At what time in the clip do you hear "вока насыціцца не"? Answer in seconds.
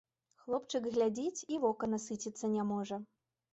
1.67-2.67